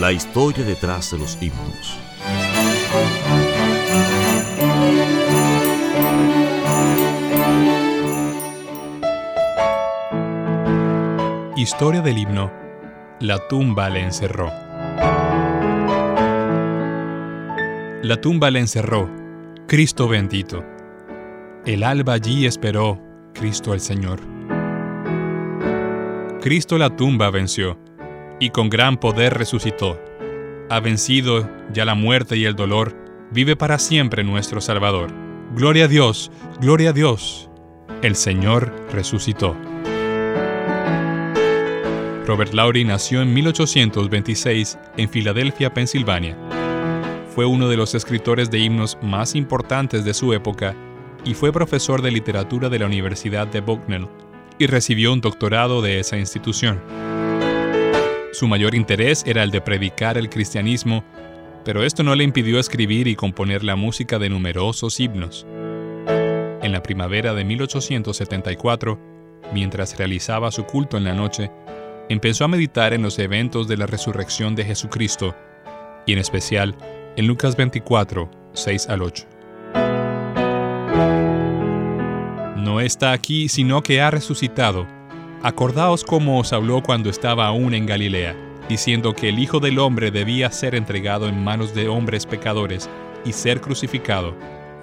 La 0.00 0.12
historia 0.12 0.64
detrás 0.64 1.10
de 1.10 1.18
los 1.18 1.38
himnos. 1.40 1.98
Historia 11.56 12.00
del 12.00 12.18
himno. 12.18 12.52
La 13.20 13.38
tumba 13.48 13.88
le 13.90 14.00
encerró. 14.00 14.50
La 18.02 18.20
tumba 18.20 18.50
le 18.50 18.58
encerró, 18.58 19.08
Cristo 19.68 20.08
bendito. 20.08 20.64
El 21.64 21.84
alba 21.84 22.14
allí 22.14 22.46
esperó, 22.46 23.00
Cristo 23.32 23.74
el 23.74 23.80
Señor. 23.80 24.20
Cristo 26.40 26.78
la 26.78 26.96
tumba 26.96 27.30
venció 27.30 27.81
y 28.42 28.50
con 28.50 28.68
gran 28.68 28.96
poder 28.96 29.34
resucitó. 29.34 30.00
Ha 30.68 30.80
vencido 30.80 31.48
ya 31.72 31.84
la 31.84 31.94
muerte 31.94 32.36
y 32.36 32.44
el 32.44 32.56
dolor, 32.56 32.92
vive 33.30 33.54
para 33.54 33.78
siempre 33.78 34.24
nuestro 34.24 34.60
Salvador. 34.60 35.12
Gloria 35.54 35.84
a 35.84 35.88
Dios, 35.88 36.32
gloria 36.60 36.90
a 36.90 36.92
Dios. 36.92 37.48
El 38.02 38.16
Señor 38.16 38.74
resucitó. 38.90 39.56
Robert 42.26 42.52
Lowry 42.52 42.84
nació 42.84 43.22
en 43.22 43.32
1826 43.32 44.76
en 44.96 45.08
Filadelfia, 45.08 45.72
Pensilvania. 45.72 46.36
Fue 47.32 47.46
uno 47.46 47.68
de 47.68 47.76
los 47.76 47.94
escritores 47.94 48.50
de 48.50 48.58
himnos 48.58 48.98
más 49.02 49.36
importantes 49.36 50.04
de 50.04 50.14
su 50.14 50.32
época 50.32 50.74
y 51.24 51.34
fue 51.34 51.52
profesor 51.52 52.02
de 52.02 52.10
literatura 52.10 52.68
de 52.68 52.80
la 52.80 52.86
Universidad 52.86 53.46
de 53.46 53.60
Bucknell 53.60 54.08
y 54.58 54.66
recibió 54.66 55.12
un 55.12 55.20
doctorado 55.20 55.80
de 55.80 56.00
esa 56.00 56.18
institución. 56.18 57.11
Su 58.32 58.48
mayor 58.48 58.74
interés 58.74 59.24
era 59.26 59.42
el 59.42 59.50
de 59.50 59.60
predicar 59.60 60.16
el 60.16 60.30
cristianismo, 60.30 61.04
pero 61.66 61.84
esto 61.84 62.02
no 62.02 62.14
le 62.14 62.24
impidió 62.24 62.58
escribir 62.58 63.06
y 63.06 63.14
componer 63.14 63.62
la 63.62 63.76
música 63.76 64.18
de 64.18 64.30
numerosos 64.30 64.98
himnos. 64.98 65.46
En 66.62 66.72
la 66.72 66.82
primavera 66.82 67.34
de 67.34 67.44
1874, 67.44 68.98
mientras 69.52 69.98
realizaba 69.98 70.50
su 70.50 70.64
culto 70.64 70.96
en 70.96 71.04
la 71.04 71.12
noche, 71.12 71.50
empezó 72.08 72.46
a 72.46 72.48
meditar 72.48 72.94
en 72.94 73.02
los 73.02 73.18
eventos 73.18 73.68
de 73.68 73.76
la 73.76 73.86
resurrección 73.86 74.54
de 74.54 74.64
Jesucristo, 74.64 75.36
y 76.06 76.14
en 76.14 76.18
especial 76.18 76.74
en 77.16 77.26
Lucas 77.26 77.54
24, 77.54 78.30
6 78.54 78.88
al 78.88 79.02
8. 79.02 79.26
No 82.56 82.80
está 82.80 83.12
aquí, 83.12 83.50
sino 83.50 83.82
que 83.82 84.00
ha 84.00 84.10
resucitado 84.10 84.86
Acordaos 85.44 86.04
cómo 86.04 86.38
os 86.38 86.52
habló 86.52 86.84
cuando 86.84 87.10
estaba 87.10 87.48
aún 87.48 87.74
en 87.74 87.84
Galilea, 87.84 88.36
diciendo 88.68 89.12
que 89.12 89.28
el 89.28 89.40
Hijo 89.40 89.58
del 89.58 89.80
Hombre 89.80 90.12
debía 90.12 90.52
ser 90.52 90.76
entregado 90.76 91.26
en 91.28 91.42
manos 91.42 91.74
de 91.74 91.88
hombres 91.88 92.26
pecadores 92.26 92.88
y 93.24 93.32
ser 93.32 93.60
crucificado, 93.60 94.36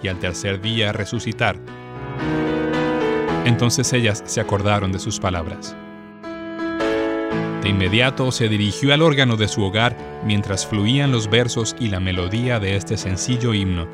y 0.04 0.10
al 0.10 0.20
tercer 0.20 0.60
día 0.60 0.92
resucitar. 0.92 1.58
Entonces 3.46 3.94
ellas 3.94 4.22
se 4.26 4.42
acordaron 4.42 4.92
de 4.92 5.00
sus 5.00 5.18
palabras. 5.22 5.78
De 7.64 7.70
inmediato 7.70 8.30
se 8.34 8.50
dirigió 8.50 8.94
al 8.94 9.02
órgano 9.02 9.38
de 9.38 9.48
su 9.48 9.64
hogar 9.64 9.96
mientras 10.26 10.68
fluían 10.68 11.14
los 11.14 11.30
versos 11.30 11.74
y 11.80 11.88
la 11.88 12.02
melodía 12.02 12.60
de 12.60 12.76
este 12.76 12.98
sencillo 12.98 13.54
himno, 13.54 13.88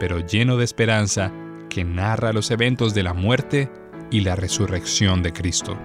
pero 0.00 0.20
lleno 0.20 0.56
de 0.56 0.64
esperanza 0.64 1.30
que 1.68 1.84
narra 1.84 2.32
los 2.32 2.50
eventos 2.50 2.94
de 2.94 3.02
la 3.02 3.12
muerte 3.12 3.70
y 4.14 4.20
la 4.20 4.36
resurrección 4.36 5.22
de 5.22 5.32
Cristo. 5.32 5.76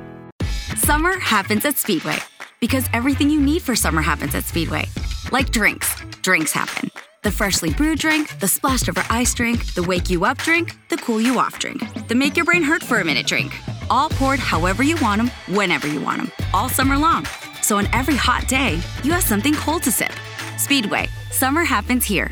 Summer 0.78 1.20
happens 1.20 1.66
at 1.66 1.78
Speedway 1.78 2.18
because 2.60 2.86
everything 2.94 3.30
you 3.30 3.42
need 3.42 3.62
for 3.62 3.76
summer 3.76 4.02
happens 4.02 4.36
at 4.36 4.44
Speedway. 4.44 4.86
Like 5.32 5.52
drinks, 5.52 5.96
drinks 6.22 6.52
happen. 6.52 6.92
The 7.24 7.32
freshly 7.32 7.74
brewed 7.74 8.00
drink, 8.00 8.40
the 8.40 8.48
splashed 8.48 8.88
over 8.88 9.04
ice 9.10 9.34
drink, 9.34 9.74
the 9.74 9.84
wake 9.84 10.10
you 10.10 10.26
up 10.26 10.38
drink, 10.38 10.78
the 10.90 10.98
cool 10.98 11.20
you 11.20 11.40
off 11.40 11.58
drink, 11.60 11.82
the 12.08 12.16
make 12.16 12.38
your 12.38 12.46
brain 12.46 12.62
hurt 12.64 12.84
for 12.84 13.02
a 13.02 13.04
minute 13.04 13.26
drink. 13.26 13.52
All 13.90 14.10
poured 14.10 14.40
however 14.40 14.84
you 14.84 14.96
want 15.02 15.22
them, 15.22 15.32
whenever 15.56 15.88
you 15.88 16.00
want 16.00 16.20
them, 16.20 16.32
all 16.54 16.70
summer 16.70 16.98
long. 16.98 17.26
So 17.62 17.78
on 17.78 17.88
every 17.94 18.16
hot 18.16 18.48
day, 18.48 18.80
you 19.04 19.12
have 19.12 19.24
something 19.24 19.56
cold 19.56 19.84
to 19.84 19.92
sip. 19.92 20.14
Speedway, 20.58 21.08
summer 21.32 21.64
happens 21.64 22.06
here. 22.06 22.32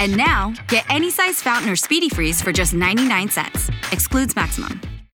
And 0.00 0.16
now, 0.16 0.54
get 0.68 0.84
any 0.90 1.10
size 1.10 1.42
fountain 1.42 1.70
or 1.70 1.76
speedy 1.76 2.08
freeze 2.08 2.42
for 2.42 2.52
just 2.52 2.74
99 2.74 3.30
cents. 3.30 3.70
Excludes 3.92 4.36
maximum. 4.36 4.95